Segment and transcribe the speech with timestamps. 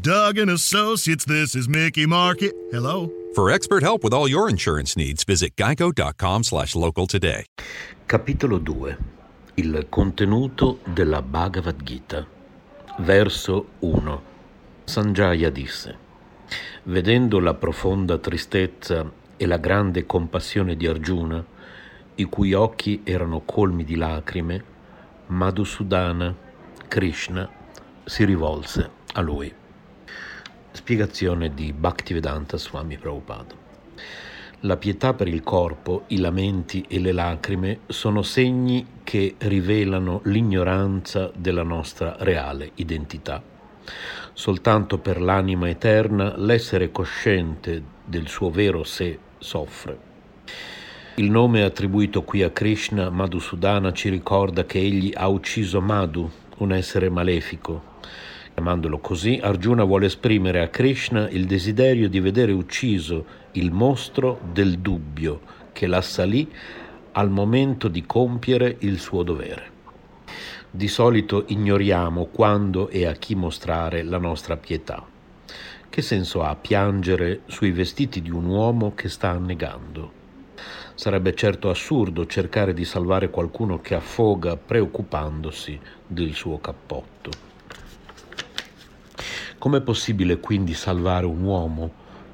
[0.00, 2.54] Doug and Associates, this is Mickey Market.
[2.70, 3.10] Hello?
[3.34, 7.44] For expert help with all your insurance needs, visit geico.com slash local today.
[8.06, 8.96] Capitolo 2.
[9.56, 12.26] Il contenuto della Bhagavad Gita.
[13.00, 14.22] Verso 1.
[14.84, 15.96] Sanjaya disse,
[16.84, 21.44] vedendo la profonda tristezza e la grande compassione di Arjuna,
[22.14, 24.64] i cui occhi erano colmi di lacrime,
[25.26, 26.34] Madhusudana,
[26.88, 27.48] Krishna,
[28.04, 29.60] si rivolse a lui.
[30.82, 33.54] Spiegazione di Bhaktivedanta Swami Prabhupada.
[34.62, 41.30] La pietà per il corpo, i lamenti e le lacrime sono segni che rivelano l'ignoranza
[41.36, 43.40] della nostra reale identità.
[44.32, 49.96] Soltanto per l'anima eterna l'essere cosciente del suo vero sé soffre.
[51.14, 56.72] Il nome attribuito qui a Krishna, Madhusudana, ci ricorda che egli ha ucciso Madhu, un
[56.72, 57.90] essere malefico.
[58.54, 64.78] Chiamandolo così, Arjuna vuole esprimere a Krishna il desiderio di vedere ucciso il mostro del
[64.78, 65.40] dubbio
[65.72, 66.52] che l'assalì
[67.12, 69.70] al momento di compiere il suo dovere.
[70.70, 75.02] Di solito ignoriamo quando e a chi mostrare la nostra pietà.
[75.88, 80.20] Che senso ha piangere sui vestiti di un uomo che sta annegando?
[80.94, 87.51] Sarebbe certo assurdo cercare di salvare qualcuno che affoga preoccupandosi del suo cappotto.
[89.62, 91.88] Com'è possibile quindi salvare un uomo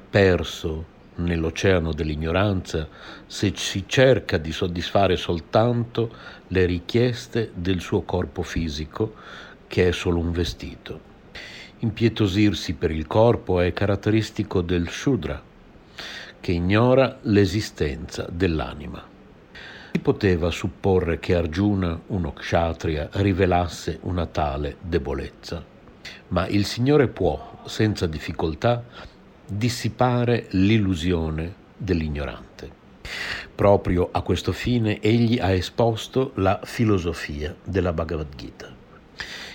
[0.09, 0.83] perso
[1.17, 2.87] nell'oceano dell'ignoranza
[3.27, 6.11] se si cerca di soddisfare soltanto
[6.47, 9.13] le richieste del suo corpo fisico,
[9.67, 10.99] che è solo un vestito?
[11.81, 15.39] Impietosirsi per il corpo è caratteristico del Shudra,
[16.39, 19.07] che ignora l'esistenza dell'anima.
[19.91, 25.77] Si poteva supporre che Arjuna, uno kshatriya, rivelasse una tale debolezza,
[26.29, 28.83] ma il Signore può, senza difficoltà,
[29.45, 32.77] dissipare l'illusione dell'ignorante.
[33.55, 38.77] Proprio a questo fine egli ha esposto la filosofia della Bhagavad Gita.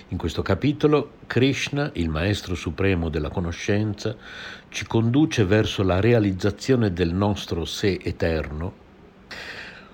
[0.09, 4.15] In questo capitolo Krishna, il Maestro Supremo della conoscenza,
[4.69, 8.83] ci conduce verso la realizzazione del nostro sé eterno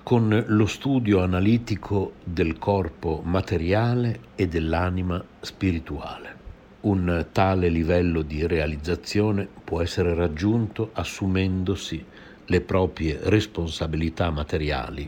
[0.03, 6.40] con lo studio analitico del corpo materiale e dell'anima spirituale.
[6.81, 12.03] Un tale livello di realizzazione può essere raggiunto assumendosi
[12.45, 15.07] le proprie responsabilità materiali,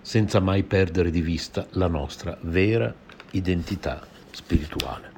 [0.00, 2.94] senza mai perdere di vista la nostra vera
[3.32, 5.15] identità spirituale.